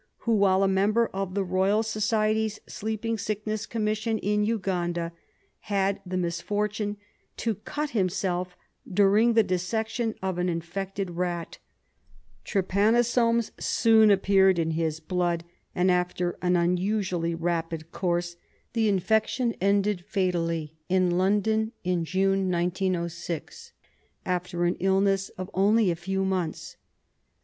[0.21, 5.11] who, while a member of the Eoyal Society's Sleeping Sickness Commission in Uganda,
[5.59, 6.97] had the misfortune
[7.37, 8.57] to cut himself
[8.91, 11.59] during the dissection of an infected rat.
[12.43, 15.43] Trypanosomes soon appeared in his blood,
[15.75, 18.37] and, after an unusually rapid course,
[18.73, 21.17] the infection ended fatally in RESEARCH DEFENCE SOCIETY
[21.53, 23.71] London in June, 1906,
[24.25, 26.75] after an illness of only a few months.